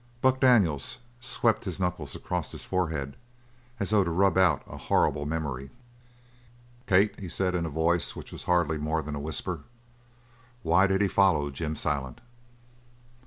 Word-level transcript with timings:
Buck 0.19 0.39
Daniels 0.39 0.97
swept 1.19 1.65
his 1.65 1.79
knuckles 1.79 2.15
across 2.15 2.51
his 2.53 2.65
forehead, 2.65 3.15
as 3.79 3.91
though 3.91 4.03
to 4.03 4.09
rub 4.09 4.35
out 4.35 4.63
a 4.65 4.75
horrible 4.75 5.27
memory. 5.27 5.69
"Kate," 6.87 7.19
he 7.19 7.29
said 7.29 7.53
in 7.53 7.67
a 7.67 7.69
voice 7.69 8.15
which 8.15 8.31
was 8.31 8.45
hardly 8.45 8.79
more 8.79 9.03
than 9.03 9.13
a 9.13 9.19
whisper, 9.19 9.59
"why 10.63 10.87
did 10.87 11.03
he 11.03 11.07
follow 11.07 11.51
Jim 11.51 11.75
Silent?" 11.75 12.19